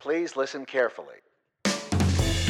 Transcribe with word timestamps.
Please 0.00 0.34
listen 0.34 0.64
carefully. 0.64 1.16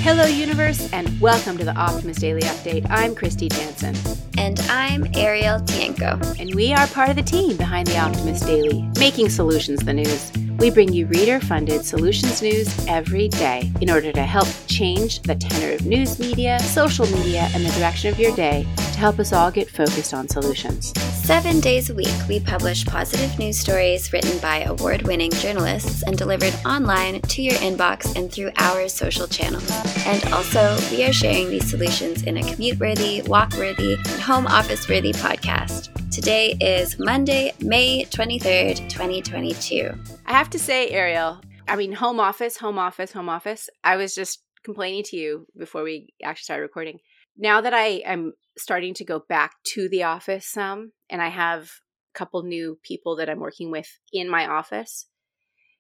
Hello, 0.03 0.25
universe, 0.25 0.89
and 0.93 1.21
welcome 1.21 1.59
to 1.59 1.65
the 1.65 1.75
Optimist 1.75 2.21
Daily 2.21 2.43
Update. 2.43 2.89
I'm 2.89 3.13
Kristy 3.13 3.51
Jansen. 3.51 3.97
And 4.39 4.61
I'm 4.71 5.03
Arielle 5.15 5.67
Tienko. 5.67 6.39
And 6.39 6.55
we 6.55 6.73
are 6.73 6.87
part 6.87 7.11
of 7.11 7.17
the 7.17 7.23
team 7.23 7.57
behind 7.57 7.89
the 7.89 7.99
Optimist 7.99 8.47
Daily, 8.47 8.89
making 9.01 9.31
solutions 9.31 9.81
the 9.81 9.93
news. 9.93 10.31
We 10.61 10.71
bring 10.71 10.93
you 10.93 11.07
reader 11.07 11.41
funded 11.41 11.85
solutions 11.85 12.41
news 12.41 12.87
every 12.87 13.27
day 13.27 13.73
in 13.81 13.91
order 13.91 14.13
to 14.13 14.23
help 14.23 14.47
change 14.69 15.21
the 15.23 15.35
tenor 15.35 15.75
of 15.75 15.85
news 15.85 16.21
media, 16.21 16.61
social 16.61 17.07
media, 17.07 17.49
and 17.53 17.67
the 17.67 17.71
direction 17.71 18.13
of 18.13 18.21
your 18.21 18.35
day 18.37 18.65
to 19.01 19.05
help 19.05 19.19
us 19.19 19.33
all 19.33 19.51
get 19.51 19.71
focused 19.71 20.13
on 20.13 20.29
solutions. 20.29 20.93
Seven 21.25 21.59
days 21.61 21.89
a 21.89 21.95
week, 21.95 22.15
we 22.29 22.39
publish 22.39 22.85
positive 22.85 23.39
news 23.39 23.59
stories 23.59 24.13
written 24.13 24.39
by 24.41 24.65
award 24.65 25.03
winning 25.03 25.31
journalists 25.31 26.03
and 26.03 26.19
delivered 26.19 26.55
online 26.67 27.23
to 27.23 27.41
your 27.41 27.55
inbox 27.55 28.15
and 28.15 28.31
through 28.31 28.51
our 28.59 28.89
social 28.89 29.27
channels. 29.27 29.71
And 30.05 30.23
also, 30.35 30.77
we 30.91 31.05
are 31.05 31.13
sharing 31.15 31.49
these 31.49 31.71
solutions 31.71 32.25
in 32.25 32.37
a 32.37 32.43
commute 32.43 32.79
worthy, 32.79 33.23
walk 33.23 33.55
worthy, 33.55 33.95
and 33.95 34.21
home 34.21 34.47
office 34.47 34.87
worthy 34.87 35.13
podcast. 35.13 35.89
Today 36.11 36.57
is 36.61 36.99
Monday, 36.99 37.55
May 37.61 38.05
23rd, 38.05 38.91
2022. 38.91 39.95
I 40.27 40.33
have 40.33 40.51
to 40.51 40.59
say, 40.59 40.93
Arielle, 40.93 41.43
I 41.67 41.77
mean, 41.77 41.93
home 41.93 42.21
office, 42.21 42.59
home 42.59 42.79
office, 42.79 43.13
home 43.13 43.31
office. 43.31 43.71
I 43.83 43.97
was 43.97 44.15
just 44.15 44.43
complaining 44.63 45.05
to 45.05 45.17
you 45.17 45.47
before 45.57 45.83
we 45.83 46.13
actually 46.23 46.43
started 46.43 46.63
recording. 46.63 46.99
Now 47.41 47.63
that 47.63 47.73
I 47.73 48.03
am 48.05 48.35
starting 48.59 48.93
to 48.95 49.05
go 49.05 49.19
back 49.19 49.55
to 49.65 49.89
the 49.89 50.03
office 50.03 50.47
some, 50.47 50.93
and 51.09 51.23
I 51.23 51.29
have 51.29 51.71
a 52.15 52.19
couple 52.19 52.43
new 52.43 52.79
people 52.83 53.17
that 53.17 53.31
I'm 53.31 53.41
working 53.41 53.71
with 53.71 53.89
in 54.13 54.29
my 54.29 54.47
office, 54.47 55.07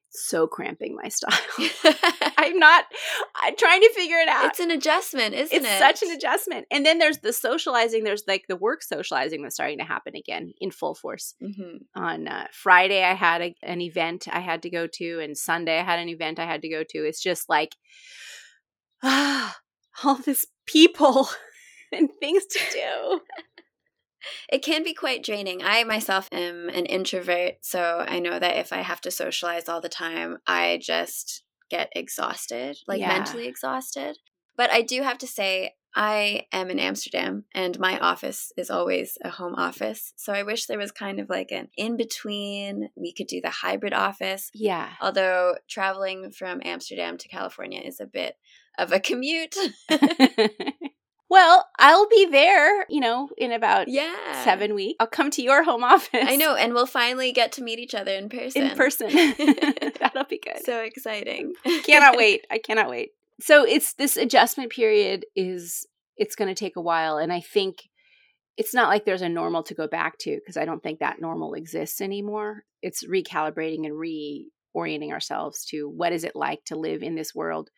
so 0.09 0.47
cramping 0.47 0.97
my 0.97 1.09
style. 1.11 1.39
I'm 2.39 2.59
not 2.59 2.87
I'm 3.37 3.55
trying 3.57 3.83
to 3.83 3.93
figure 3.95 4.17
it 4.17 4.29
out. 4.29 4.47
It's 4.47 4.61
an 4.61 4.71
adjustment, 4.71 5.35
isn't 5.35 5.55
it's 5.55 5.67
it? 5.67 5.69
It's 5.69 5.79
such 5.79 6.03
an 6.03 6.15
adjustment. 6.17 6.67
And 6.71 6.85
then 6.85 6.99
there's 6.99 7.19
the 7.19 7.33
socializing, 7.33 8.05
there's 8.05 8.25
like 8.27 8.47
the 8.49 8.57
work 8.57 8.83
socializing 8.83 9.43
that's 9.43 9.55
starting 9.55 9.79
to 9.79 9.85
happen 9.85 10.17
again 10.17 10.55
in 10.61 10.71
full 10.71 10.95
force. 10.95 11.35
Mhm. 11.43 11.81
On 11.95 12.27
uh, 12.27 12.47
Friday, 12.53 13.05
I 13.05 13.13
had 13.13 13.43
a, 13.43 13.55
an 13.63 13.83
event 13.83 14.29
I 14.33 14.41
had 14.41 14.63
to 14.63 14.71
go 14.71 14.87
to, 14.95 15.21
and 15.21 15.37
Sunday, 15.37 15.79
I 15.79 15.85
had 15.85 15.99
an 15.99 16.09
event 16.09 16.39
I 16.39 16.47
had 16.47 16.63
to 16.63 16.71
go 16.71 16.83
to. 16.89 17.05
It's 17.05 17.23
just 17.23 17.51
like, 17.51 17.77
ah, 19.03 19.59
all 20.05 20.17
this 20.17 20.47
people 20.67 21.29
and 21.93 22.09
things 22.21 22.47
to 22.47 22.61
do. 22.73 23.21
It 24.53 24.63
can 24.63 24.85
be 24.85 24.93
quite 24.93 25.25
draining. 25.25 25.63
I 25.65 25.83
myself 25.85 26.29
am 26.31 26.69
an 26.69 26.85
introvert, 26.85 27.55
so 27.63 28.05
I 28.07 28.19
know 28.19 28.39
that 28.39 28.59
if 28.59 28.71
I 28.71 28.83
have 28.83 29.01
to 29.01 29.11
socialize 29.11 29.67
all 29.67 29.81
the 29.81 29.89
time, 29.89 30.37
I 30.47 30.79
just 30.83 31.43
get 31.71 31.91
exhausted, 31.97 32.77
like 32.87 33.01
Yeah. 33.01 33.09
mentally 33.09 33.47
exhausted. 33.47 34.19
But 34.59 34.71
I 34.71 34.83
do 34.83 35.01
have 35.01 35.17
to 35.19 35.27
say, 35.27 35.73
I 35.97 36.47
am 36.53 36.71
in 36.71 36.79
Amsterdam 36.79 37.45
and 37.55 37.79
my 37.81 37.99
office 37.99 38.53
is 38.57 38.71
always 38.71 39.17
a 39.25 39.31
home 39.31 39.55
office. 39.57 40.13
So 40.17 40.33
I 40.33 40.43
wish 40.43 40.67
there 40.67 40.79
was 40.79 40.93
kind 40.93 41.19
of 41.19 41.29
like 41.29 41.51
an 41.51 41.69
in 41.77 41.97
between. 41.97 42.91
We 42.95 43.13
could 43.13 43.27
do 43.27 43.41
the 43.41 43.51
hybrid 43.51 43.93
office. 43.95 44.51
Yeah. 44.55 44.91
Although 45.01 45.57
traveling 45.69 46.31
from 46.31 46.61
Amsterdam 46.65 47.17
to 47.19 47.29
California 47.29 47.81
is 47.81 48.01
a 48.01 48.07
bit 48.07 48.37
of 48.79 48.93
a 48.93 49.01
commute. 49.01 49.57
well, 51.31 51.69
I'll 51.79 52.09
be 52.09 52.27
there, 52.27 52.85
you 52.91 52.99
know, 52.99 53.31
in 53.39 53.53
about 53.53 53.87
yeah. 53.87 54.43
seven 54.43 54.75
weeks. 54.75 54.97
I'll 54.99 55.07
come 55.07 55.31
to 55.31 55.43
your 55.43 55.63
home 55.63 55.85
office. 55.95 56.27
I 56.27 56.35
know, 56.35 56.57
and 56.57 56.75
we'll 56.75 56.87
finally 56.87 57.33
get 57.33 57.53
to 57.53 57.63
meet 57.63 57.79
each 57.79 57.95
other 57.95 58.13
in 58.13 58.29
person. 58.29 58.63
in 58.63 58.77
person. 58.77 59.09
That'll 60.01 60.25
be 60.25 60.41
good. 60.41 60.65
so 60.65 60.81
exciting. 60.81 61.55
cannot 61.85 62.17
wait. 62.17 62.47
I 62.51 62.59
cannot 62.59 62.91
wait. 62.91 63.11
So 63.41 63.65
it's 63.65 63.95
this 63.95 64.17
adjustment 64.17 64.71
period 64.71 65.25
is 65.37 65.87
it's 66.17 66.35
going 66.35 66.49
to 66.49 66.55
take 66.55 66.77
a 66.77 66.83
while 66.83 67.17
and 67.17 67.33
I 67.33 67.41
think 67.41 67.89
it's 68.59 68.75
not 68.75 68.89
like 68.89 69.07
there's 69.07 69.23
a 69.23 69.29
normal 69.29 69.63
to 69.63 69.75
go 69.75 69.87
back 69.87 70.19
to 70.19 70.35
because 70.37 70.59
I 70.59 70.67
don't 70.67 70.83
think 70.83 70.99
that 70.99 71.21
normal 71.21 71.55
exists 71.55 72.03
anymore. 72.03 72.65
It's 72.83 73.07
recalibrating 73.07 73.87
and 73.87 73.95
reorienting 73.95 75.13
ourselves 75.13 75.65
to 75.67 75.89
what 75.89 76.13
is 76.13 76.25
it 76.25 76.37
like 76.37 76.65
to 76.67 76.77
live 76.77 77.03
in 77.03 77.15
this 77.15 77.35
world 77.35 77.71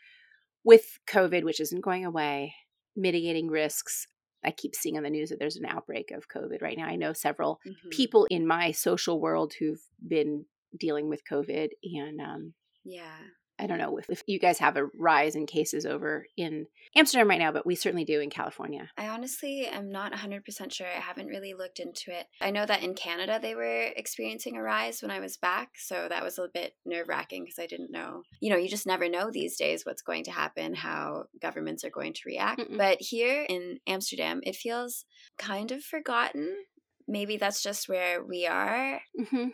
with 0.64 0.98
COVID 1.08 1.44
which 1.44 1.60
isn't 1.60 1.84
going 1.84 2.04
away, 2.04 2.54
mitigating 2.96 3.48
risks. 3.48 4.06
I 4.44 4.50
keep 4.50 4.74
seeing 4.74 4.96
on 4.96 5.04
the 5.04 5.10
news 5.10 5.30
that 5.30 5.38
there's 5.38 5.56
an 5.56 5.66
outbreak 5.66 6.10
of 6.10 6.28
COVID 6.28 6.62
right 6.62 6.76
now. 6.76 6.86
I 6.86 6.96
know 6.96 7.12
several 7.12 7.60
Mhm. 7.66 7.90
people 7.90 8.26
in 8.30 8.46
my 8.46 8.72
social 8.72 9.20
world 9.20 9.54
who've 9.54 9.82
been 10.06 10.46
dealing 10.76 11.08
with 11.08 11.22
COVID 11.30 11.70
and 11.84 12.20
um, 12.20 12.54
Yeah. 12.84 13.18
I 13.62 13.66
don't 13.66 13.78
know 13.78 13.96
if, 13.96 14.10
if 14.10 14.22
you 14.26 14.40
guys 14.40 14.58
have 14.58 14.76
a 14.76 14.86
rise 14.98 15.36
in 15.36 15.46
cases 15.46 15.86
over 15.86 16.26
in 16.36 16.66
Amsterdam 16.96 17.28
right 17.28 17.38
now, 17.38 17.52
but 17.52 17.64
we 17.64 17.76
certainly 17.76 18.04
do 18.04 18.20
in 18.20 18.28
California. 18.28 18.90
I 18.98 19.08
honestly 19.08 19.66
am 19.66 19.90
not 19.90 20.12
100% 20.12 20.72
sure. 20.72 20.86
I 20.86 21.00
haven't 21.00 21.28
really 21.28 21.54
looked 21.54 21.78
into 21.78 22.10
it. 22.10 22.26
I 22.40 22.50
know 22.50 22.66
that 22.66 22.82
in 22.82 22.94
Canada 22.94 23.38
they 23.40 23.54
were 23.54 23.88
experiencing 23.94 24.56
a 24.56 24.62
rise 24.62 25.00
when 25.00 25.12
I 25.12 25.20
was 25.20 25.36
back, 25.36 25.70
so 25.76 26.06
that 26.08 26.24
was 26.24 26.38
a 26.38 26.48
bit 26.52 26.74
nerve 26.84 27.08
wracking 27.08 27.44
because 27.44 27.58
I 27.62 27.68
didn't 27.68 27.92
know. 27.92 28.22
You 28.40 28.50
know, 28.50 28.56
you 28.56 28.68
just 28.68 28.86
never 28.86 29.08
know 29.08 29.30
these 29.30 29.56
days 29.56 29.86
what's 29.86 30.02
going 30.02 30.24
to 30.24 30.32
happen, 30.32 30.74
how 30.74 31.26
governments 31.40 31.84
are 31.84 31.90
going 31.90 32.14
to 32.14 32.22
react. 32.26 32.60
Mm-mm. 32.60 32.78
But 32.78 32.98
here 33.00 33.46
in 33.48 33.78
Amsterdam, 33.86 34.40
it 34.42 34.56
feels 34.56 35.04
kind 35.38 35.70
of 35.70 35.84
forgotten. 35.84 36.56
Maybe 37.06 37.36
that's 37.36 37.62
just 37.62 37.88
where 37.88 38.24
we 38.24 38.46
are. 38.46 39.00
hmm 39.30 39.48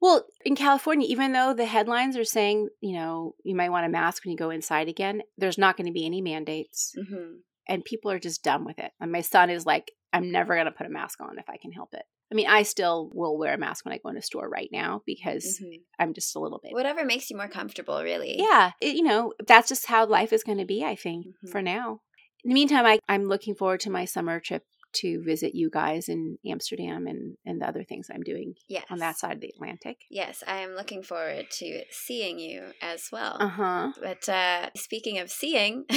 Well, 0.00 0.26
in 0.44 0.56
California, 0.56 1.06
even 1.08 1.32
though 1.32 1.54
the 1.54 1.66
headlines 1.66 2.16
are 2.16 2.24
saying, 2.24 2.68
you 2.80 2.94
know, 2.94 3.34
you 3.44 3.54
might 3.54 3.70
want 3.70 3.86
a 3.86 3.90
mask 3.90 4.24
when 4.24 4.32
you 4.32 4.38
go 4.38 4.50
inside 4.50 4.88
again, 4.88 5.22
there's 5.38 5.58
not 5.58 5.76
going 5.76 5.86
to 5.86 5.92
be 5.92 6.06
any 6.06 6.20
mandates. 6.20 6.92
hmm 6.96 7.36
And 7.68 7.84
people 7.84 8.10
are 8.10 8.18
just 8.18 8.42
done 8.42 8.64
with 8.64 8.78
it. 8.78 8.92
And 9.00 9.12
my 9.12 9.20
son 9.22 9.50
is 9.50 9.64
like, 9.66 9.92
I'm 10.12 10.30
never 10.30 10.54
going 10.54 10.66
to 10.66 10.72
put 10.72 10.86
a 10.86 10.90
mask 10.90 11.20
on 11.20 11.38
if 11.38 11.48
I 11.48 11.56
can 11.56 11.72
help 11.72 11.94
it. 11.94 12.04
I 12.30 12.34
mean, 12.34 12.46
I 12.48 12.62
still 12.62 13.10
will 13.12 13.36
wear 13.38 13.54
a 13.54 13.58
mask 13.58 13.84
when 13.84 13.92
I 13.94 13.98
go 13.98 14.08
in 14.10 14.16
a 14.16 14.22
store 14.22 14.48
right 14.48 14.68
now 14.72 15.02
because 15.06 15.58
hmm 15.60 15.76
I'm 15.98 16.12
just 16.12 16.34
a 16.34 16.40
little 16.40 16.58
bit. 16.60 16.72
Whatever 16.72 17.04
makes 17.04 17.30
you 17.30 17.36
more 17.36 17.46
comfortable, 17.48 18.02
really. 18.02 18.34
Yeah, 18.36 18.72
it, 18.80 18.96
you 18.96 19.04
know, 19.04 19.32
that's 19.46 19.68
just 19.68 19.86
how 19.86 20.06
life 20.06 20.32
is 20.32 20.42
going 20.42 20.58
to 20.58 20.64
be, 20.64 20.84
I 20.84 20.96
think, 20.96 21.26
Mhm. 21.26 21.50
for 21.50 21.62
now. 21.62 22.00
In 22.42 22.48
the 22.50 22.54
meantime, 22.54 22.84
I, 22.84 22.98
I'm 23.08 23.24
looking 23.28 23.54
forward 23.54 23.80
to 23.80 23.90
my 23.90 24.04
summer 24.04 24.40
trip 24.40 24.64
to 24.94 25.22
visit 25.22 25.54
you 25.54 25.70
guys 25.70 26.08
in 26.08 26.38
Amsterdam 26.46 27.06
and, 27.06 27.36
and 27.44 27.60
the 27.60 27.66
other 27.68 27.84
things 27.84 28.08
I'm 28.12 28.22
doing 28.22 28.54
Yes. 28.68 28.84
on 28.90 28.98
that 28.98 29.18
side 29.18 29.32
of 29.36 29.40
the 29.40 29.48
Atlantic. 29.54 29.98
Yes, 30.10 30.42
I 30.46 30.58
am 30.58 30.74
looking 30.74 31.02
forward 31.02 31.46
to 31.58 31.82
seeing 31.90 32.38
you 32.38 32.62
as 32.80 33.08
well. 33.12 33.36
Uh 33.40 33.48
huh. 33.48 33.92
But 34.00 34.28
uh, 34.28 34.70
speaking 34.76 35.18
of 35.18 35.30
seeing, 35.30 35.84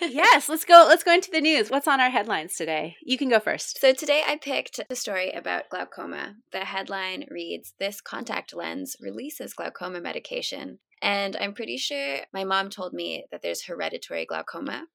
yes, 0.00 0.48
let's 0.48 0.64
go. 0.64 0.86
Let's 0.88 1.04
go 1.04 1.12
into 1.12 1.30
the 1.30 1.40
news. 1.40 1.70
What's 1.70 1.88
on 1.88 2.00
our 2.00 2.10
headlines 2.10 2.54
today? 2.56 2.96
You 3.02 3.18
can 3.18 3.28
go 3.28 3.40
first. 3.40 3.80
So 3.80 3.92
today 3.92 4.22
I 4.26 4.36
picked 4.36 4.80
a 4.88 4.96
story 4.96 5.30
about 5.30 5.68
glaucoma. 5.70 6.36
The 6.52 6.60
headline 6.60 7.26
reads 7.30 7.74
This 7.78 8.00
contact 8.00 8.54
lens 8.54 8.96
releases 9.00 9.52
glaucoma 9.54 10.00
medication. 10.00 10.78
And 11.02 11.36
I'm 11.36 11.52
pretty 11.52 11.76
sure 11.76 12.18
my 12.32 12.44
mom 12.44 12.70
told 12.70 12.94
me 12.94 13.26
that 13.30 13.42
there's 13.42 13.64
hereditary 13.64 14.24
glaucoma 14.24 14.86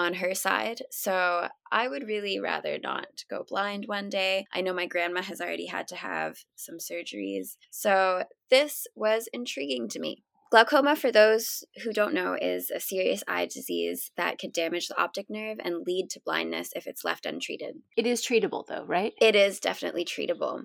on 0.00 0.14
her 0.14 0.34
side. 0.34 0.82
So 0.90 1.48
I 1.70 1.88
would 1.88 2.06
really 2.06 2.40
rather 2.40 2.78
not 2.78 3.24
go 3.28 3.44
blind 3.46 3.84
one 3.86 4.08
day. 4.08 4.46
I 4.52 4.62
know 4.62 4.72
my 4.72 4.86
grandma 4.86 5.22
has 5.22 5.40
already 5.40 5.66
had 5.66 5.86
to 5.88 5.96
have 5.96 6.38
some 6.56 6.78
surgeries. 6.78 7.56
So 7.70 8.24
this 8.50 8.86
was 8.94 9.28
intriguing 9.32 9.88
to 9.90 10.00
me. 10.00 10.24
Glaucoma, 10.50 10.96
for 10.96 11.12
those 11.12 11.62
who 11.84 11.92
don't 11.92 12.14
know, 12.14 12.36
is 12.40 12.72
a 12.74 12.80
serious 12.80 13.22
eye 13.28 13.46
disease 13.46 14.10
that 14.16 14.38
could 14.38 14.52
damage 14.52 14.88
the 14.88 15.00
optic 15.00 15.26
nerve 15.30 15.58
and 15.62 15.86
lead 15.86 16.10
to 16.10 16.20
blindness 16.24 16.70
if 16.74 16.88
it's 16.88 17.04
left 17.04 17.24
untreated. 17.24 17.76
It 17.96 18.04
is 18.04 18.20
treatable, 18.20 18.64
though, 18.66 18.84
right? 18.84 19.12
It 19.20 19.36
is 19.36 19.60
definitely 19.60 20.04
treatable. 20.04 20.62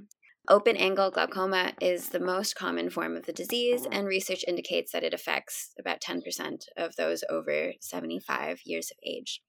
Open 0.48 0.78
angle 0.78 1.10
glaucoma 1.10 1.74
is 1.82 2.10
the 2.10 2.20
most 2.20 2.56
common 2.56 2.92
form 2.92 3.16
of 3.16 3.26
the 3.26 3.34
disease, 3.34 3.82
mm-hmm. 3.82 3.94
and 3.94 4.08
research 4.08 4.46
indicates 4.48 4.92
that 4.92 5.04
it 5.04 5.14
affects 5.14 5.72
about 5.80 6.02
10% 6.02 6.66
of 6.78 6.96
those 6.96 7.24
over 7.30 7.74
75 7.82 8.60
years 8.64 8.92
of 8.92 8.98
age. 9.04 9.42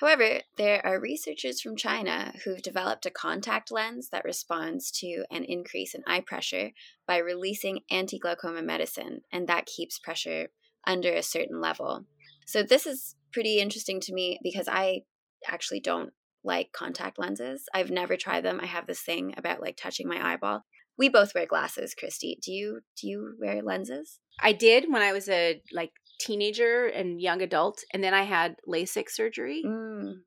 However, 0.00 0.40
there 0.56 0.84
are 0.86 0.98
researchers 0.98 1.60
from 1.60 1.76
China 1.76 2.32
who've 2.42 2.62
developed 2.62 3.04
a 3.04 3.10
contact 3.10 3.70
lens 3.70 4.08
that 4.12 4.24
responds 4.24 4.90
to 4.92 5.24
an 5.30 5.44
increase 5.44 5.94
in 5.94 6.02
eye 6.06 6.22
pressure 6.26 6.70
by 7.06 7.18
releasing 7.18 7.80
anti 7.90 8.18
glaucoma 8.18 8.62
medicine, 8.62 9.20
and 9.30 9.46
that 9.46 9.66
keeps 9.66 9.98
pressure 9.98 10.48
under 10.86 11.12
a 11.12 11.22
certain 11.22 11.60
level. 11.60 12.06
So, 12.46 12.62
this 12.62 12.86
is 12.86 13.14
pretty 13.30 13.58
interesting 13.58 14.00
to 14.00 14.14
me 14.14 14.40
because 14.42 14.68
I 14.68 15.02
actually 15.46 15.80
don't 15.80 16.14
like 16.44 16.72
contact 16.72 17.18
lenses. 17.18 17.64
I've 17.74 17.90
never 17.90 18.16
tried 18.16 18.44
them. 18.44 18.60
I 18.62 18.66
have 18.66 18.86
this 18.86 19.00
thing 19.00 19.34
about 19.36 19.60
like 19.60 19.76
touching 19.76 20.08
my 20.08 20.32
eyeball. 20.32 20.64
We 20.98 21.08
both 21.08 21.34
wear 21.34 21.46
glasses, 21.46 21.94
Kristy. 22.00 22.40
Do 22.40 22.52
you 22.52 22.80
do 23.00 23.08
you 23.08 23.34
wear 23.40 23.62
lenses? 23.62 24.18
I 24.40 24.52
did 24.52 24.84
when 24.90 25.02
I 25.02 25.12
was 25.12 25.28
a 25.28 25.60
like 25.72 25.92
teenager 26.20 26.86
and 26.86 27.20
young 27.20 27.42
adult, 27.42 27.82
and 27.92 28.04
then 28.04 28.14
I 28.14 28.22
had 28.22 28.56
LASIK 28.68 29.08
surgery. 29.08 29.62
Mm. 29.66 30.20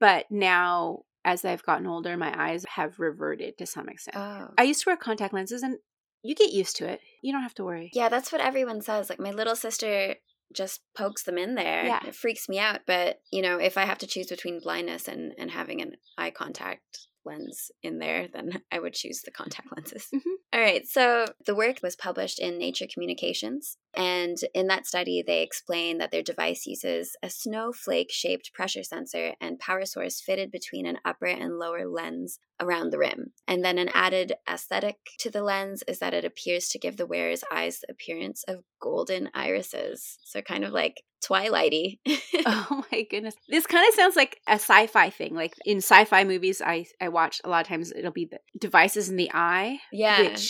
But 0.00 0.26
now, 0.30 1.00
as 1.24 1.44
I've 1.44 1.64
gotten 1.64 1.86
older, 1.86 2.16
my 2.16 2.32
eyes 2.36 2.64
have 2.76 2.98
reverted 2.98 3.58
to 3.58 3.66
some 3.66 3.88
extent. 3.88 4.16
Oh. 4.16 4.48
I 4.58 4.62
used 4.62 4.82
to 4.84 4.90
wear 4.90 4.96
contact 4.96 5.34
lenses, 5.34 5.62
and 5.62 5.78
you 6.22 6.34
get 6.34 6.52
used 6.52 6.76
to 6.76 6.88
it. 6.88 7.00
You 7.22 7.32
don't 7.32 7.42
have 7.42 7.54
to 7.54 7.64
worry. 7.64 7.90
Yeah, 7.92 8.08
that's 8.08 8.32
what 8.32 8.40
everyone 8.40 8.82
says. 8.82 9.10
Like 9.10 9.20
my 9.20 9.30
little 9.30 9.56
sister 9.56 10.16
just 10.54 10.80
pokes 10.96 11.24
them 11.24 11.38
in 11.38 11.54
there. 11.54 11.84
Yeah. 11.84 12.00
It 12.06 12.14
freaks 12.14 12.48
me 12.48 12.58
out. 12.58 12.80
But, 12.86 13.20
you 13.30 13.42
know, 13.42 13.58
if 13.58 13.76
I 13.76 13.84
have 13.84 13.98
to 13.98 14.06
choose 14.06 14.28
between 14.28 14.60
blindness 14.60 15.08
and, 15.08 15.32
and 15.38 15.50
having 15.50 15.80
an 15.82 15.96
eye 16.16 16.30
contact 16.30 17.08
lens 17.24 17.70
in 17.82 17.98
there, 17.98 18.28
then 18.32 18.62
I 18.72 18.78
would 18.78 18.94
choose 18.94 19.22
the 19.22 19.30
contact 19.30 19.68
lenses. 19.74 20.08
Mhm. 20.14 20.20
All 20.54 20.60
right. 20.60 20.86
So 20.86 21.26
the 21.44 21.54
work 21.54 21.80
was 21.82 21.96
published 21.96 22.38
in 22.38 22.58
Nature 22.58 22.86
Communications. 22.86 23.76
And 23.96 24.36
in 24.54 24.68
that 24.68 24.86
study, 24.86 25.20
they 25.20 25.42
explain 25.42 25.98
that 25.98 26.12
their 26.12 26.22
device 26.22 26.64
uses 26.64 27.16
a 27.24 27.30
snowflake 27.30 28.12
shaped 28.12 28.52
pressure 28.52 28.84
sensor 28.84 29.34
and 29.40 29.58
power 29.58 29.84
source 29.84 30.20
fitted 30.20 30.52
between 30.52 30.86
an 30.86 30.98
upper 31.04 31.26
and 31.26 31.58
lower 31.58 31.88
lens 31.88 32.38
around 32.60 32.90
the 32.90 32.98
rim. 32.98 33.32
And 33.48 33.64
then 33.64 33.78
an 33.78 33.90
added 33.94 34.34
aesthetic 34.48 34.96
to 35.18 35.30
the 35.30 35.42
lens 35.42 35.82
is 35.88 35.98
that 35.98 36.14
it 36.14 36.24
appears 36.24 36.68
to 36.68 36.78
give 36.78 36.96
the 36.96 37.06
wearer's 37.06 37.42
eyes 37.52 37.80
the 37.80 37.92
appearance 37.92 38.44
of 38.46 38.62
golden 38.80 39.30
irises. 39.34 40.18
So 40.22 40.40
kind 40.40 40.64
of 40.64 40.72
like 40.72 41.02
twilighty. 41.24 41.98
Oh 42.46 42.84
my 42.92 43.06
goodness. 43.10 43.34
This 43.48 43.66
kind 43.66 43.86
of 43.88 43.94
sounds 43.94 44.16
like 44.16 44.38
a 44.46 44.54
sci-fi 44.54 45.08
thing. 45.08 45.34
Like 45.34 45.54
in 45.64 45.78
sci-fi 45.78 46.24
movies 46.24 46.60
I 46.60 46.84
I 47.00 47.08
watch 47.08 47.40
a 47.42 47.48
lot 47.48 47.62
of 47.62 47.68
times 47.68 47.90
it'll 47.90 48.12
be 48.12 48.26
the 48.26 48.38
devices 48.58 49.08
in 49.08 49.16
the 49.16 49.30
eye 49.32 49.78
yeah. 49.92 50.20
which 50.20 50.43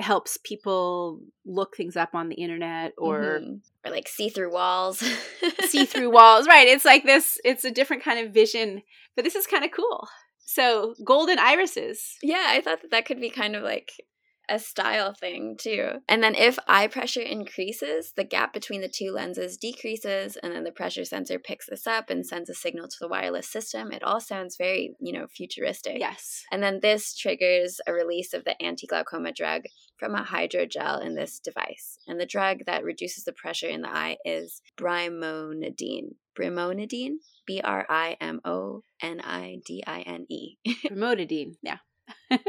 helps 0.00 0.36
people 0.38 1.20
look 1.44 1.76
things 1.76 1.96
up 1.96 2.14
on 2.14 2.28
the 2.28 2.36
internet 2.36 2.92
or 2.98 3.40
Mhm. 3.40 3.60
or 3.84 3.90
like 3.90 4.08
see-through 4.08 4.52
walls. 4.52 4.98
see 5.68 5.84
through 5.86 6.10
walls. 6.10 6.46
Right. 6.46 6.68
It's 6.68 6.84
like 6.84 7.04
this 7.04 7.38
it's 7.44 7.64
a 7.64 7.70
different 7.70 8.02
kind 8.02 8.24
of 8.26 8.32
vision, 8.34 8.82
but 9.16 9.24
this 9.24 9.34
is 9.34 9.46
kind 9.46 9.64
of 9.64 9.70
cool. 9.70 10.08
So, 10.44 10.94
golden 11.04 11.38
irises. 11.38 12.16
Yeah, 12.22 12.44
I 12.48 12.60
thought 12.60 12.82
that 12.82 12.90
that 12.90 13.06
could 13.06 13.20
be 13.20 13.30
kind 13.30 13.54
of 13.54 13.62
like 13.62 13.92
a 14.50 14.58
style 14.58 15.14
thing 15.14 15.56
too. 15.58 15.92
And 16.08 16.22
then 16.22 16.34
if 16.34 16.58
eye 16.66 16.88
pressure 16.88 17.22
increases, 17.22 18.12
the 18.16 18.24
gap 18.24 18.52
between 18.52 18.80
the 18.80 18.88
two 18.88 19.12
lenses 19.12 19.56
decreases, 19.56 20.36
and 20.36 20.52
then 20.52 20.64
the 20.64 20.72
pressure 20.72 21.04
sensor 21.04 21.38
picks 21.38 21.66
this 21.66 21.86
up 21.86 22.10
and 22.10 22.26
sends 22.26 22.50
a 22.50 22.54
signal 22.54 22.88
to 22.88 22.96
the 23.00 23.08
wireless 23.08 23.48
system. 23.48 23.92
It 23.92 24.02
all 24.02 24.20
sounds 24.20 24.56
very, 24.56 24.94
you 25.00 25.12
know, 25.12 25.26
futuristic. 25.28 25.98
Yes. 25.98 26.42
And 26.50 26.62
then 26.62 26.80
this 26.82 27.16
triggers 27.16 27.80
a 27.86 27.92
release 27.92 28.34
of 28.34 28.44
the 28.44 28.60
anti 28.60 28.86
glaucoma 28.86 29.32
drug 29.32 29.62
from 29.96 30.14
a 30.14 30.24
hydrogel 30.24 31.04
in 31.04 31.14
this 31.14 31.38
device. 31.38 31.98
And 32.06 32.20
the 32.20 32.26
drug 32.26 32.64
that 32.66 32.84
reduces 32.84 33.24
the 33.24 33.32
pressure 33.32 33.68
in 33.68 33.82
the 33.82 33.88
eye 33.88 34.16
is 34.24 34.60
brimonidine. 34.76 36.16
Brimonidine? 36.38 37.16
B 37.46 37.60
R 37.62 37.84
I 37.88 38.16
M 38.20 38.40
O 38.44 38.82
N 39.02 39.20
I 39.20 39.58
D 39.64 39.82
I 39.86 40.00
N 40.02 40.26
E. 40.28 40.56
Promotidine. 40.86 41.54
Yeah. 41.62 41.78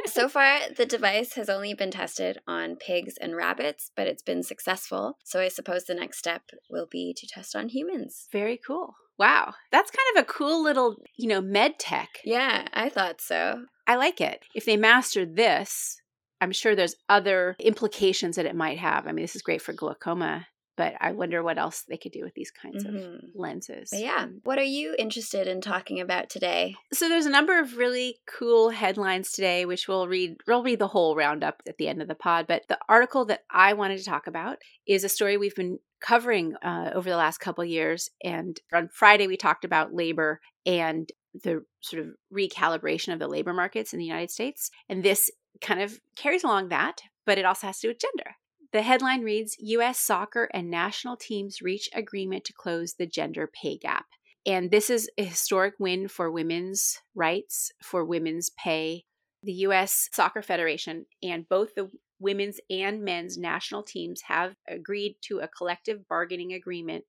So 0.05 0.27
far, 0.29 0.59
the 0.75 0.85
device 0.85 1.33
has 1.33 1.49
only 1.49 1.73
been 1.73 1.91
tested 1.91 2.39
on 2.47 2.75
pigs 2.75 3.15
and 3.19 3.35
rabbits, 3.35 3.91
but 3.95 4.07
it's 4.07 4.23
been 4.23 4.43
successful. 4.43 5.17
So 5.23 5.39
I 5.39 5.47
suppose 5.47 5.85
the 5.85 5.95
next 5.95 6.17
step 6.17 6.43
will 6.69 6.87
be 6.89 7.13
to 7.17 7.27
test 7.27 7.55
on 7.55 7.69
humans. 7.69 8.27
Very 8.31 8.59
cool. 8.65 8.95
Wow. 9.17 9.53
That's 9.71 9.91
kind 9.91 10.17
of 10.17 10.23
a 10.23 10.33
cool 10.33 10.63
little, 10.63 10.95
you 11.17 11.27
know, 11.27 11.41
med 11.41 11.79
tech. 11.79 12.09
Yeah, 12.23 12.67
I 12.73 12.89
thought 12.89 13.21
so. 13.21 13.65
I 13.87 13.95
like 13.95 14.21
it. 14.21 14.43
If 14.55 14.65
they 14.65 14.77
master 14.77 15.25
this, 15.25 16.01
I'm 16.39 16.51
sure 16.51 16.75
there's 16.75 16.95
other 17.07 17.55
implications 17.59 18.35
that 18.35 18.47
it 18.47 18.55
might 18.55 18.79
have. 18.79 19.05
I 19.05 19.11
mean, 19.11 19.23
this 19.23 19.35
is 19.35 19.43
great 19.43 19.61
for 19.61 19.73
glaucoma, 19.73 20.47
but 20.77 20.93
I 20.99 21.11
wonder 21.11 21.43
what 21.43 21.57
else 21.57 21.83
they 21.83 21.97
could 21.97 22.11
do 22.11 22.23
with 22.23 22.33
these 22.33 22.51
kinds 22.51 22.85
of 22.85 22.91
Mhm. 22.93 23.31
lenses. 23.35 23.89
But 23.91 23.99
yeah, 23.99 24.27
what 24.43 24.57
are 24.57 24.63
you 24.63 24.95
interested 24.97 25.47
in 25.47 25.61
talking 25.61 25.99
about 25.99 26.29
today? 26.29 26.75
So 26.93 27.09
there's 27.09 27.25
a 27.25 27.31
number 27.31 27.59
of 27.59 27.77
really 27.77 28.19
cool 28.25 28.69
headlines 28.69 29.31
today, 29.31 29.65
which 29.65 29.87
we'll 29.87 30.07
read. 30.07 30.37
We'll 30.47 30.63
read 30.63 30.79
the 30.79 30.87
whole 30.87 31.15
roundup 31.15 31.61
at 31.67 31.77
the 31.77 31.87
end 31.87 32.01
of 32.01 32.07
the 32.07 32.15
pod. 32.15 32.47
But 32.47 32.63
the 32.67 32.79
article 32.87 33.25
that 33.25 33.43
I 33.49 33.73
wanted 33.73 33.99
to 33.99 34.05
talk 34.05 34.27
about 34.27 34.57
is 34.85 35.03
a 35.03 35.09
story 35.09 35.37
we've 35.37 35.55
been 35.55 35.79
covering 35.99 36.55
uh, 36.63 36.91
over 36.95 37.09
the 37.09 37.17
last 37.17 37.37
couple 37.37 37.63
years. 37.63 38.09
And 38.23 38.59
on 38.73 38.89
Friday, 38.89 39.27
we 39.27 39.37
talked 39.37 39.65
about 39.65 39.93
labor 39.93 40.41
and 40.65 41.11
the 41.33 41.63
sort 41.81 42.01
of 42.03 42.09
recalibration 42.33 43.13
of 43.13 43.19
the 43.19 43.27
labor 43.27 43.53
markets 43.53 43.93
in 43.93 43.99
the 43.99 44.05
United 44.05 44.31
States. 44.31 44.71
And 44.89 45.03
this 45.03 45.29
kind 45.61 45.81
of 45.81 45.99
carries 46.15 46.43
along 46.43 46.69
that, 46.69 47.01
but 47.25 47.37
it 47.37 47.45
also 47.45 47.67
has 47.67 47.79
to 47.79 47.87
do 47.87 47.91
with 47.91 47.99
gender. 47.99 48.35
The 48.73 48.83
headline 48.83 49.21
reads 49.21 49.57
U.S. 49.59 49.99
soccer 49.99 50.49
and 50.53 50.71
national 50.71 51.17
teams 51.17 51.61
reach 51.61 51.89
agreement 51.93 52.45
to 52.45 52.53
close 52.53 52.93
the 52.93 53.05
gender 53.05 53.49
pay 53.51 53.77
gap. 53.77 54.05
And 54.45 54.71
this 54.71 54.89
is 54.89 55.09
a 55.17 55.25
historic 55.25 55.73
win 55.77 56.07
for 56.07 56.31
women's 56.31 56.97
rights, 57.13 57.71
for 57.83 58.05
women's 58.05 58.49
pay. 58.49 59.03
The 59.43 59.53
U.S. 59.53 60.07
Soccer 60.13 60.41
Federation 60.41 61.05
and 61.21 61.49
both 61.49 61.75
the 61.75 61.89
women's 62.19 62.59
and 62.69 63.03
men's 63.03 63.37
national 63.37 63.83
teams 63.83 64.21
have 64.27 64.55
agreed 64.67 65.17
to 65.23 65.39
a 65.39 65.47
collective 65.47 66.07
bargaining 66.07 66.53
agreement 66.53 67.03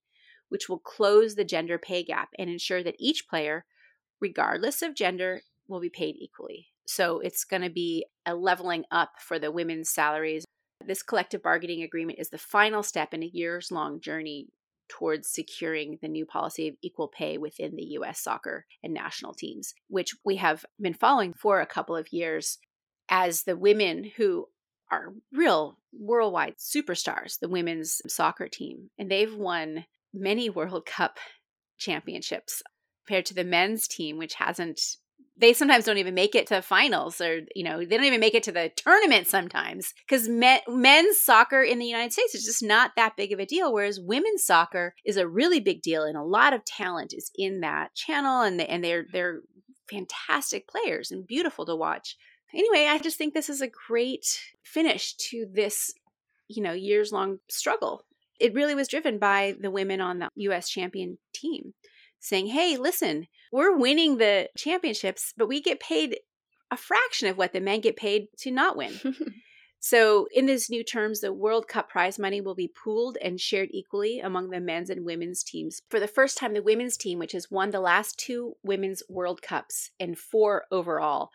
which 0.49 0.69
will 0.69 0.79
close 0.79 1.35
the 1.35 1.45
gender 1.45 1.79
pay 1.79 2.05
gap 2.05 2.29
and 2.39 2.51
ensure 2.51 2.83
that 2.83 2.97
each 2.99 3.27
player, 3.27 3.65
regardless 4.21 4.83
of 4.83 4.95
gender, 4.95 5.41
will 5.67 5.81
be 5.81 5.89
paid 5.89 6.15
equally. 6.19 6.67
So 6.87 7.21
it's 7.21 7.45
going 7.45 7.63
to 7.63 7.71
be 7.71 8.05
a 8.27 8.35
leveling 8.35 8.85
up 8.91 9.13
for 9.19 9.39
the 9.39 9.51
women's 9.51 9.89
salaries. 9.89 10.45
This 10.87 11.03
collective 11.03 11.43
bargaining 11.43 11.83
agreement 11.83 12.19
is 12.19 12.31
the 12.31 12.39
final 12.39 12.83
step 12.83 13.15
in 13.15 13.23
a 13.23 13.27
years 13.27 13.71
long 13.71 14.01
journey 14.01 14.49
towards 14.89 15.29
securing 15.29 15.99
the 16.03 16.09
new 16.09 16.27
policy 16.27 16.69
of 16.69 16.75
equal 16.83 17.09
pay 17.09 17.39
within 17.39 17.77
the 17.77 17.97
US 17.99 18.21
soccer 18.21 18.67
and 18.83 18.93
national 18.93 19.33
teams, 19.33 19.75
which 19.89 20.15
we 20.25 20.37
have 20.37 20.65
been 20.81 20.95
following 20.95 21.33
for 21.33 21.61
a 21.61 21.67
couple 21.67 21.97
of 21.97 22.13
years 22.13 22.59
as 23.09 23.45
the 23.45 23.57
women 23.57 24.11
who 24.17 24.47
are 24.91 25.15
real 25.33 25.79
worldwide 25.93 26.57
superstars, 26.59 27.39
the 27.41 27.49
women's 27.49 28.03
soccer 28.07 28.49
team, 28.49 28.91
and 28.99 29.11
they've 29.11 29.35
won 29.35 29.87
many 30.13 30.51
World 30.51 30.85
Cup 30.85 31.19
championships 31.79 32.63
compared 33.07 33.27
to 33.27 33.35
the 33.35 33.45
men's 33.45 33.89
team, 33.89 34.19
which 34.19 34.35
hasn't. 34.35 34.81
They 35.37 35.55
sometimes 35.55 35.87
don't 35.87 35.99
even 35.99 36.15
make 36.15 36.35
it 36.35 36.47
to 36.49 36.61
finals, 36.61 37.21
or 37.21 37.41
you 37.55 37.65
know, 37.65 37.79
they 37.79 37.97
don't 37.97 38.05
even 38.05 38.21
make 38.21 38.35
it 38.35 38.43
to 38.45 38.53
the 38.53 38.71
tournament 38.77 39.27
sometimes 39.27 39.95
because 40.07 40.29
men, 40.29 40.61
men's 40.69 41.21
soccer 41.21 41.63
in 41.63 41.79
the 41.79 41.87
United 41.87 42.13
States 42.13 42.35
is 42.35 42.45
just 42.45 42.63
not 42.63 42.93
that 42.97 43.17
big 43.17 43.33
of 43.33 43.41
a 43.41 43.47
deal. 43.47 43.73
Whereas 43.73 43.99
women's 43.99 44.45
soccer 44.45 44.95
is 45.05 45.17
a 45.17 45.27
really 45.27 45.59
big 45.59 45.81
deal, 45.83 46.05
and 46.05 46.17
a 46.17 46.23
lot 46.23 46.53
of 46.53 46.65
talent 46.65 47.15
is 47.15 47.31
in 47.35 47.61
that 47.61 47.95
channel, 47.95 48.43
and 48.43 48.61
and 48.61 48.85
they're 48.85 49.07
they're 49.11 49.41
fantastic 49.91 50.69
players 50.69 51.11
and 51.11 51.27
beautiful 51.27 51.67
to 51.67 51.77
watch. 51.77 52.17
Anyway, 52.55 52.87
I 52.89 52.99
just 52.99 53.17
think 53.17 53.33
this 53.33 53.49
is 53.49 53.63
a 53.63 53.71
great 53.89 54.27
finish 54.63 55.15
to 55.31 55.47
this, 55.53 55.93
you 56.49 56.63
know, 56.63 56.73
years 56.73 57.13
long 57.13 57.39
struggle. 57.49 58.05
It 58.39 58.55
really 58.55 58.75
was 58.75 58.89
driven 58.89 59.19
by 59.19 59.55
the 59.59 59.71
women 59.71 60.01
on 60.01 60.19
the 60.19 60.29
US 60.35 60.69
champion 60.69 61.19
team 61.35 61.75
saying, 62.21 62.49
hey, 62.49 62.77
listen, 62.77 63.27
we're 63.53 63.77
winning 63.77 64.17
the 64.17 64.49
championships, 64.57 65.33
but 65.37 65.47
we 65.47 65.61
get 65.61 65.79
paid 65.79 66.19
a 66.71 66.77
fraction 66.77 67.29
of 67.29 67.37
what 67.37 67.53
the 67.53 67.61
men 67.61 67.81
get 67.81 67.97
paid 67.97 68.29
to 68.39 68.51
not 68.51 68.77
win. 68.77 68.99
So, 69.85 70.29
in 70.33 70.47
these 70.47 70.71
new 70.71 70.85
terms, 70.85 71.19
the 71.19 71.33
World 71.33 71.67
Cup 71.67 71.89
prize 71.89 72.17
money 72.17 72.41
will 72.41 72.55
be 72.55 72.69
pooled 72.69 73.19
and 73.21 73.41
shared 73.41 73.69
equally 73.73 74.21
among 74.21 74.51
the 74.51 74.61
men's 74.61 74.91
and 74.91 75.05
women's 75.05 75.43
teams. 75.43 75.83
For 75.91 75.99
the 75.99 76.07
first 76.07 76.39
time, 76.39 76.55
the 76.55 76.63
women's 76.63 76.97
team, 76.97 77.19
which 77.19 77.33
has 77.33 77.51
won 77.51 77.71
the 77.71 77.81
last 77.81 78.17
two 78.17 78.55
women's 78.63 79.03
World 79.09 79.43
Cups 79.43 79.91
and 79.99 80.17
four 80.17 80.67
overall, 80.71 81.31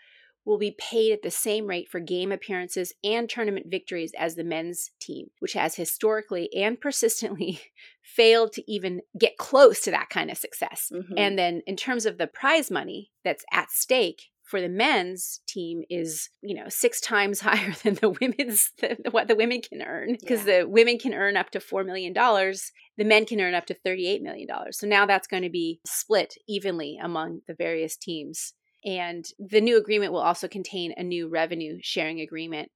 will 0.48 0.58
be 0.58 0.76
paid 0.80 1.12
at 1.12 1.22
the 1.24 1.30
same 1.30 1.68
rate 1.68 1.90
for 1.90 2.00
game 2.00 2.32
appearances 2.32 2.94
and 3.04 3.30
tournament 3.30 3.68
victories 3.70 4.14
as 4.18 4.36
the 4.36 4.44
men's 4.46 4.92
team, 5.00 5.28
which 5.40 5.54
has 5.54 5.76
historically 5.76 6.50
and 6.56 6.80
persistently 6.80 7.60
failed 8.02 8.54
to 8.54 8.72
even 8.72 9.02
get 9.20 9.38
close 9.38 9.82
to 9.82 9.92
that 9.92 10.10
kind 10.10 10.32
of 10.32 10.38
success. 10.38 10.90
Mhm. 10.94 11.14
And 11.18 11.38
then, 11.38 11.62
in 11.68 11.76
terms 11.76 12.06
of 12.06 12.18
the 12.18 12.28
prize 12.28 12.72
money 12.72 13.12
that's 13.26 13.44
at 13.52 13.70
stake 13.70 14.28
for 14.46 14.62
the 14.62 14.70
men's 14.70 15.42
team 15.46 15.84
is, 15.90 16.30
you 16.42 16.56
know, 16.56 16.70
six 16.70 17.02
times 17.02 17.40
higher 17.42 17.74
than 17.84 17.96
the 17.96 18.10
women's 18.10 18.72
the, 18.80 18.98
what 19.12 19.28
the 19.28 19.36
women 19.36 19.62
can 19.62 19.82
earn 19.82 20.16
because 20.18 20.46
the 20.46 20.64
women 20.66 20.98
can 20.98 21.14
earn 21.14 21.36
up 21.36 21.50
to 21.50 21.60
four 21.60 21.84
million 21.84 22.14
dollars, 22.14 22.72
the 22.98 23.04
men 23.04 23.26
can 23.26 23.42
earn 23.42 23.54
up 23.54 23.66
to 23.66 23.74
thirty-eight 23.74 24.22
million 24.22 24.48
dollars. 24.48 24.80
So 24.80 24.88
now 24.88 25.06
that's 25.06 25.28
going 25.28 25.44
to 25.44 25.50
be 25.50 25.82
split 25.86 26.36
evenly 26.48 26.98
among 27.02 27.42
the 27.50 27.54
various 27.54 27.98
teams. 27.98 28.54
And 28.88 29.26
the 29.38 29.60
new 29.60 29.78
agreement 29.78 30.14
will 30.14 30.22
also 30.22 30.48
contain 30.48 30.94
a 30.96 31.04
new 31.04 31.28
revenue 31.28 31.78
sharing 31.82 32.22
agreement, 32.22 32.72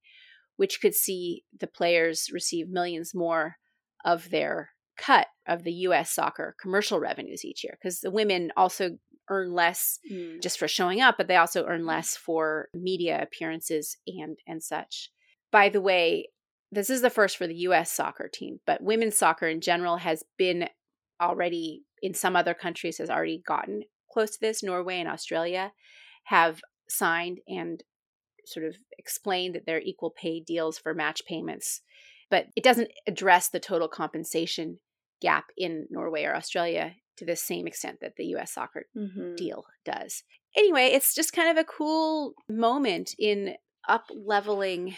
which 0.56 0.80
could 0.82 0.94
see 0.94 1.44
the 1.58 1.66
players 1.66 2.28
receive 2.30 2.68
millions 2.68 3.14
more 3.14 3.56
of 4.04 4.28
their 4.28 4.70
cut 4.98 5.28
of 5.48 5.64
the 5.64 5.72
US 5.72 6.10
soccer 6.10 6.54
commercial 6.60 7.00
revenues 7.00 7.46
each 7.46 7.64
year 7.64 7.78
because 7.80 8.00
the 8.00 8.10
women 8.10 8.52
also 8.58 8.98
earn 9.30 9.52
less 9.54 9.98
Mm. 10.10 10.42
just 10.42 10.58
for 10.58 10.68
showing 10.68 11.00
up, 11.00 11.16
but 11.16 11.28
they 11.28 11.36
also 11.36 11.64
earn 11.66 11.86
less 11.86 12.14
for 12.14 12.68
media 12.74 13.22
appearances 13.22 13.96
and 14.06 14.36
and 14.46 14.62
such. 14.62 15.10
By 15.50 15.70
the 15.70 15.80
way, 15.80 16.28
this 16.70 16.90
is 16.90 17.00
the 17.00 17.10
first 17.10 17.38
for 17.38 17.46
the 17.46 17.54
US 17.68 17.90
soccer 17.90 18.28
team, 18.28 18.60
but 18.66 18.82
women's 18.82 19.16
soccer 19.16 19.48
in 19.48 19.62
general 19.62 19.96
has 19.96 20.24
been 20.36 20.68
already 21.20 21.84
in 22.02 22.12
some 22.12 22.36
other 22.36 22.52
countries 22.52 22.98
has 22.98 23.08
already 23.08 23.42
gotten 23.46 23.84
close 24.12 24.32
to 24.32 24.40
this. 24.40 24.62
Norway 24.62 24.98
and 24.98 25.08
Australia 25.08 25.72
have 26.24 26.60
signed 26.88 27.38
and 27.48 27.82
sort 28.44 28.66
of 28.66 28.76
explained 28.98 29.54
that 29.54 29.66
they're 29.66 29.80
equal 29.80 30.10
pay 30.10 30.40
deals 30.40 30.78
for 30.78 30.94
match 30.94 31.22
payments, 31.26 31.82
but 32.30 32.46
it 32.56 32.64
doesn't 32.64 32.90
address 33.06 33.48
the 33.48 33.60
total 33.60 33.88
compensation 33.88 34.78
gap 35.20 35.46
in 35.56 35.86
Norway 35.90 36.24
or 36.24 36.34
Australia 36.34 36.94
to 37.16 37.24
the 37.24 37.36
same 37.36 37.66
extent 37.66 37.98
that 38.00 38.16
the 38.16 38.26
US 38.36 38.52
soccer 38.52 38.86
mm-hmm. 38.96 39.34
deal 39.36 39.64
does. 39.84 40.24
Anyway, 40.56 40.86
it's 40.86 41.14
just 41.14 41.32
kind 41.32 41.50
of 41.50 41.56
a 41.56 41.64
cool 41.64 42.34
moment 42.48 43.14
in 43.18 43.54
up 43.88 44.04
leveling 44.14 44.96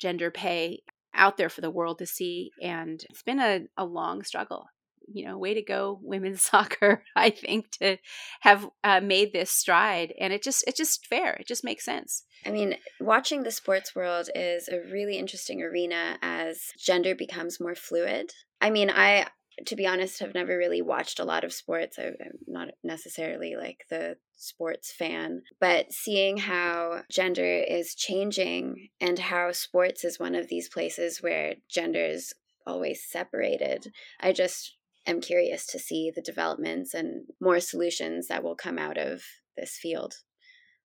gender 0.00 0.30
pay 0.30 0.80
out 1.14 1.36
there 1.36 1.48
for 1.48 1.60
the 1.60 1.70
world 1.70 1.98
to 1.98 2.06
see. 2.06 2.50
And 2.62 3.02
it's 3.10 3.22
been 3.22 3.40
a, 3.40 3.62
a 3.76 3.84
long 3.84 4.22
struggle. 4.22 4.66
You 5.12 5.26
know, 5.26 5.38
way 5.38 5.54
to 5.54 5.62
go, 5.62 5.98
women's 6.02 6.42
soccer! 6.50 7.04
I 7.16 7.30
think 7.30 7.70
to 7.80 7.96
have 8.40 8.68
uh, 8.84 9.00
made 9.00 9.32
this 9.32 9.50
stride, 9.50 10.12
and 10.20 10.32
it 10.32 10.42
just 10.42 10.64
it's 10.66 10.78
just 10.78 11.06
fair. 11.06 11.34
It 11.34 11.46
just 11.46 11.64
makes 11.64 11.84
sense. 11.84 12.24
I 12.46 12.50
mean, 12.50 12.76
watching 13.00 13.42
the 13.42 13.50
sports 13.50 13.94
world 13.96 14.30
is 14.34 14.68
a 14.68 14.80
really 14.92 15.18
interesting 15.18 15.62
arena 15.62 16.18
as 16.22 16.60
gender 16.78 17.14
becomes 17.14 17.60
more 17.60 17.74
fluid. 17.74 18.32
I 18.60 18.70
mean, 18.70 18.90
I 18.90 19.26
to 19.66 19.76
be 19.76 19.86
honest, 19.86 20.20
have 20.20 20.34
never 20.34 20.56
really 20.56 20.82
watched 20.82 21.18
a 21.18 21.24
lot 21.24 21.44
of 21.44 21.52
sports. 21.52 21.98
I'm 21.98 22.14
not 22.46 22.68
necessarily 22.84 23.56
like 23.56 23.84
the 23.90 24.16
sports 24.36 24.92
fan, 24.92 25.42
but 25.60 25.92
seeing 25.92 26.36
how 26.36 27.02
gender 27.10 27.44
is 27.44 27.94
changing 27.94 28.90
and 29.00 29.18
how 29.18 29.52
sports 29.52 30.04
is 30.04 30.18
one 30.18 30.34
of 30.34 30.48
these 30.48 30.68
places 30.68 31.22
where 31.22 31.54
gender 31.68 32.04
is 32.04 32.32
always 32.66 33.02
separated, 33.04 33.92
I 34.20 34.32
just 34.32 34.76
am 35.10 35.20
curious 35.20 35.66
to 35.68 35.78
see 35.78 36.12
the 36.14 36.22
developments 36.22 36.94
and 36.94 37.26
more 37.40 37.60
solutions 37.60 38.28
that 38.28 38.42
will 38.42 38.56
come 38.56 38.78
out 38.78 38.98
of 38.98 39.22
this 39.56 39.78
field. 39.80 40.14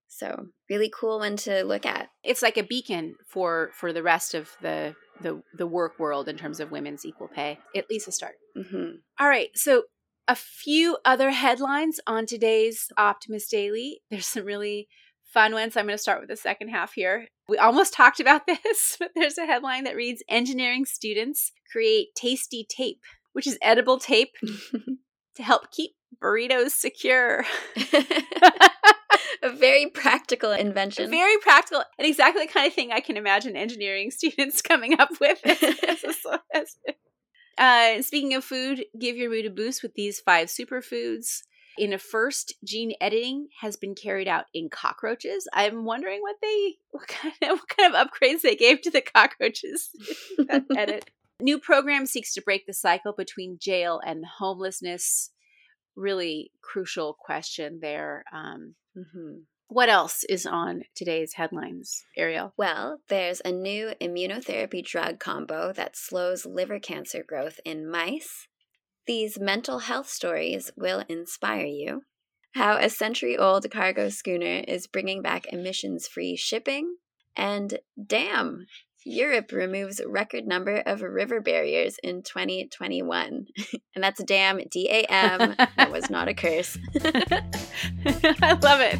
So, 0.07 0.47
really 0.69 0.91
cool 0.95 1.19
one 1.19 1.37
to 1.37 1.63
look 1.63 1.85
at. 1.85 2.09
It's 2.23 2.41
like 2.41 2.57
a 2.57 2.63
beacon 2.63 3.15
for 3.27 3.71
for 3.73 3.91
the 3.91 4.03
rest 4.03 4.33
of 4.33 4.51
the 4.61 4.95
the 5.21 5.41
the 5.57 5.67
work 5.67 5.97
world 5.97 6.27
in 6.27 6.37
terms 6.37 6.59
of 6.59 6.71
women's 6.71 7.05
equal 7.05 7.27
pay. 7.27 7.59
At 7.75 7.89
least 7.89 8.07
a 8.07 8.11
start. 8.11 8.35
Mm-hmm. 8.55 8.97
All 9.19 9.27
right, 9.27 9.49
so 9.55 9.83
a 10.27 10.35
few 10.35 10.97
other 11.03 11.31
headlines 11.31 11.99
on 12.07 12.25
today's 12.25 12.87
Optimist 12.97 13.49
Daily. 13.49 14.01
There's 14.09 14.27
some 14.27 14.45
really 14.45 14.87
fun 15.33 15.53
ones. 15.53 15.75
I'm 15.75 15.85
going 15.85 15.97
to 15.97 16.01
start 16.01 16.19
with 16.19 16.29
the 16.29 16.35
second 16.35 16.69
half 16.69 16.93
here. 16.93 17.27
We 17.49 17.57
almost 17.57 17.93
talked 17.93 18.19
about 18.19 18.45
this, 18.47 18.95
but 18.99 19.11
there's 19.15 19.37
a 19.37 19.45
headline 19.45 19.83
that 19.85 19.95
reads 19.95 20.23
Engineering 20.29 20.85
students 20.85 21.51
create 21.71 22.09
tasty 22.15 22.65
tape, 22.69 23.01
which 23.33 23.47
is 23.47 23.57
edible 23.61 23.99
tape 23.99 24.33
to 25.35 25.43
help 25.43 25.71
keep 25.71 25.91
burritos 26.21 26.71
secure. 26.71 27.45
a 29.41 29.49
very 29.55 29.87
practical 29.87 30.51
invention. 30.51 31.09
Very 31.09 31.37
practical, 31.39 31.83
and 31.99 32.07
exactly 32.07 32.45
the 32.45 32.51
kind 32.51 32.67
of 32.67 32.73
thing 32.73 32.91
I 32.91 33.01
can 33.01 33.17
imagine 33.17 33.55
engineering 33.55 34.11
students 34.11 34.61
coming 34.61 34.99
up 34.99 35.09
with. 35.19 35.39
uh, 37.57 38.01
speaking 38.01 38.33
of 38.33 38.43
food, 38.43 38.85
give 38.99 39.17
your 39.17 39.29
mood 39.29 39.45
a 39.45 39.49
boost 39.49 39.83
with 39.83 39.93
these 39.95 40.19
five 40.19 40.47
superfoods. 40.47 41.41
In 41.75 41.91
a 41.91 41.97
first, 41.97 42.53
gene 42.63 42.93
editing 43.01 43.47
has 43.61 43.77
been 43.77 43.95
carried 43.95 44.27
out 44.27 44.45
in 44.53 44.69
cockroaches. 44.69 45.47
I'm 45.53 45.85
wondering 45.85 46.21
what 46.21 46.35
they, 46.39 46.75
what 46.91 47.07
kind 47.07 47.33
of, 47.41 47.57
what 47.57 47.67
kind 47.67 47.95
of 47.95 48.07
upgrades 48.07 48.41
they 48.41 48.55
gave 48.55 48.81
to 48.81 48.91
the 48.91 49.01
cockroaches 49.01 49.89
that 50.37 50.65
edit. 50.77 51.09
New 51.43 51.59
program 51.59 52.05
seeks 52.05 52.33
to 52.33 52.41
break 52.41 52.65
the 52.65 52.73
cycle 52.73 53.13
between 53.15 53.57
jail 53.59 53.99
and 54.03 54.23
homelessness. 54.39 55.31
Really 55.95 56.51
crucial 56.61 57.15
question 57.19 57.79
there. 57.81 58.23
Um, 58.33 58.75
Mm-hmm. 58.97 59.39
What 59.67 59.89
else 59.89 60.23
is 60.29 60.45
on 60.45 60.83
today's 60.93 61.33
headlines, 61.33 62.03
Arielle? 62.17 62.51
Well, 62.57 62.99
there's 63.09 63.41
a 63.43 63.51
new 63.51 63.93
immunotherapy 63.99 64.85
drug 64.85 65.19
combo 65.19 65.73
that 65.73 65.97
slows 65.97 66.45
liver 66.45 66.79
cancer 66.79 67.23
growth 67.27 67.59
in 67.65 67.89
mice. 67.89 68.47
These 69.07 69.39
mental 69.39 69.79
health 69.79 70.09
stories 70.09 70.71
will 70.77 71.03
inspire 71.09 71.65
you. 71.65 72.03
How 72.53 72.77
a 72.77 72.87
century 72.87 73.35
old 73.35 73.69
cargo 73.71 74.09
schooner 74.09 74.63
is 74.67 74.85
bringing 74.85 75.23
back 75.23 75.47
emissions 75.47 76.07
free 76.07 76.35
shipping. 76.35 76.97
And 77.35 77.79
damn, 78.05 78.67
Europe 79.05 79.51
removes 79.51 80.01
record 80.05 80.47
number 80.47 80.77
of 80.85 81.01
river 81.01 81.41
barriers 81.41 81.97
in 82.03 82.23
2021. 82.23 83.47
and 83.95 84.03
that's 84.03 84.19
a 84.19 84.25
damn 84.25 84.59
D 84.69 84.89
A 84.89 85.03
M. 85.09 85.55
That 85.57 85.91
was 85.91 86.09
not 86.09 86.27
a 86.27 86.33
curse. 86.33 86.77
I 87.03 88.57
love 88.61 88.81
it. 88.81 88.99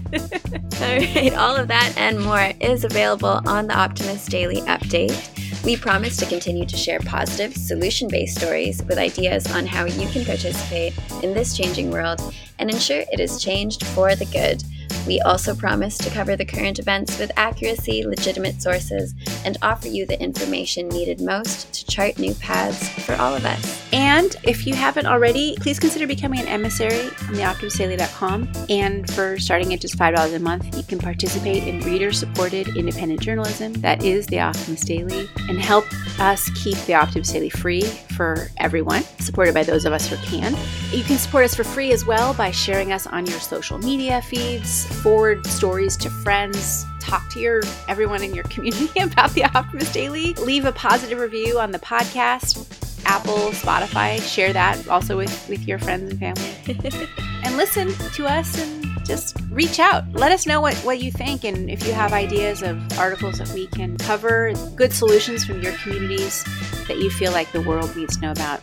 all 0.81 0.98
right, 0.98 1.33
all 1.33 1.55
of 1.55 1.67
that 1.67 1.93
and 1.98 2.22
more 2.24 2.51
is 2.60 2.83
available 2.83 3.41
on 3.45 3.67
the 3.67 3.77
Optimist 3.77 4.29
Daily 4.29 4.62
Update. 4.62 5.63
We 5.63 5.77
promise 5.77 6.17
to 6.17 6.25
continue 6.25 6.65
to 6.65 6.75
share 6.75 7.00
positive, 7.00 7.55
solution 7.55 8.10
based 8.10 8.38
stories 8.38 8.83
with 8.83 8.98
ideas 8.98 9.50
on 9.53 9.65
how 9.65 9.86
you 9.86 10.10
can 10.10 10.25
participate 10.25 10.93
in 11.24 11.33
this 11.33 11.55
changing 11.55 11.89
world 11.89 12.19
and 12.60 12.69
ensure 12.69 13.03
it 13.12 13.22
is 13.22 13.41
changed 13.41 13.86
for 13.88 14.13
the 14.13 14.25
good. 14.25 14.62
We 15.05 15.19
also 15.22 15.53
promise 15.53 15.98
to 16.00 16.10
cover 16.10 16.36
the 16.36 16.45
current 16.45 16.79
events 16.79 17.19
with 17.19 17.31
accuracy, 17.36 18.05
legitimate 18.05 18.62
sources, 18.62 19.13
and 19.45 19.57
offer 19.62 19.88
you 19.88 20.05
the 20.05 20.22
information 20.22 20.88
needed 20.89 21.19
most 21.19 21.74
to 21.74 21.86
chart 21.86 22.17
new 22.17 22.33
paths 22.36 22.88
for 23.05 23.15
all 23.15 23.36
of 23.36 23.45
us. 23.45 23.83
And 23.91 24.36
if 24.43 24.65
you 24.65 24.74
haven't 24.74 25.05
already, 25.05 25.55
please 25.60 25.79
consider 25.79 26.07
becoming 26.07 26.39
an 26.39 26.48
emissary 26.48 27.05
on 27.05 27.36
theoptimistdaily.com. 27.36 28.51
And 28.69 29.10
for 29.12 29.38
starting 29.39 29.74
at 29.74 29.81
just 29.81 29.98
$5 29.98 30.36
a 30.36 30.39
month, 30.39 30.75
you 30.77 30.83
can 30.83 31.00
participate 31.00 31.63
in 31.63 31.81
reader 31.81 32.12
supported 32.12 32.75
independent 32.77 33.22
journalism 33.22 33.74
that 33.74 34.03
is 34.03 34.25
The 34.27 34.39
Optimist 34.39 34.88
Daily 34.88 35.29
and 35.50 35.60
help 35.60 35.86
us 36.20 36.50
keep 36.51 36.77
The 36.86 36.93
Optimist 36.93 37.34
Daily 37.34 37.50
free 37.50 37.82
for 37.82 38.50
everyone, 38.58 39.03
supported 39.20 39.53
by 39.53 39.63
those 39.63 39.86
of 39.86 39.93
us 39.93 40.08
who 40.08 40.15
can. 40.17 40.55
You 40.91 41.03
can 41.03 41.17
support 41.17 41.46
us 41.46 41.55
for 41.55 41.63
free 41.63 41.91
as 41.91 42.05
well 42.05 42.34
by 42.34 42.51
sharing 42.51 42.91
us 42.91 43.08
on 43.08 43.25
your 43.25 43.39
social 43.39 43.77
media 43.77 44.22
feeds 44.22 44.86
forward 45.01 45.46
stories 45.46 45.98
to 45.98 46.10
friends, 46.10 46.86
talk 47.00 47.29
to 47.32 47.39
your 47.39 47.62
everyone 47.88 48.24
in 48.24 48.34
your 48.34 48.43
community 48.50 49.00
about 49.00 49.32
the 49.32 49.43
Optimist 49.43 49.93
Daily, 49.93 50.34
leave 50.36 50.65
a 50.65 50.72
positive 50.72 51.20
review 51.20 51.60
on 51.60 51.72
the 51.72 51.79
podcast, 51.79 52.65
Apple, 53.05 53.51
Spotify, 53.51 54.22
share 54.22 54.53
that 54.53 54.88
also 54.88 55.17
with 55.17 55.50
with 55.50 55.67
your 55.67 55.79
friends 55.79 56.12
and 56.12 56.20
family. 56.20 57.08
and 57.43 57.58
listen 57.58 57.93
to 58.13 58.25
us 58.25 58.58
and 58.60 59.05
just 59.05 59.38
reach 59.53 59.79
out. 59.79 60.12
Let 60.13 60.31
us 60.31 60.45
know 60.45 60.62
what, 60.62 60.75
what 60.77 61.00
you 61.00 61.12
think 61.12 61.43
and 61.43 61.69
if 61.69 61.86
you 61.86 61.93
have 61.93 62.13
ideas 62.13 62.62
of 62.62 62.77
articles 62.98 63.38
that 63.38 63.50
we 63.50 63.67
can 63.67 63.98
cover, 63.98 64.53
good 64.75 64.93
solutions 64.93 65.45
from 65.45 65.62
your 65.62 65.74
communities 65.74 66.43
that 66.88 66.98
you 66.98 67.10
feel 67.10 67.31
like 67.31 67.51
the 67.51 67.62
world 67.62 67.95
needs 67.95 68.17
to 68.17 68.22
know 68.22 68.31
about. 68.31 68.62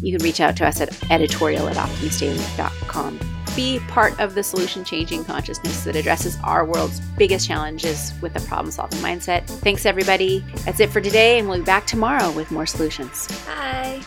You 0.00 0.16
can 0.16 0.24
reach 0.24 0.40
out 0.40 0.56
to 0.58 0.66
us 0.66 0.80
at 0.80 1.10
editorial 1.10 1.68
at 1.68 1.76
optimistdaily.com 1.76 3.18
be 3.58 3.80
part 3.88 4.18
of 4.20 4.36
the 4.36 4.42
solution 4.44 4.84
changing 4.84 5.24
consciousness 5.24 5.82
that 5.82 5.96
addresses 5.96 6.38
our 6.44 6.64
world's 6.64 7.00
biggest 7.18 7.48
challenges 7.48 8.12
with 8.22 8.36
a 8.36 8.40
problem 8.46 8.70
solving 8.70 9.00
mindset. 9.00 9.48
Thanks, 9.48 9.84
everybody. 9.84 10.44
That's 10.64 10.78
it 10.78 10.90
for 10.90 11.00
today, 11.00 11.40
and 11.40 11.48
we'll 11.48 11.58
be 11.58 11.64
back 11.64 11.84
tomorrow 11.84 12.30
with 12.30 12.52
more 12.52 12.66
solutions. 12.66 13.26
Bye. 13.46 14.00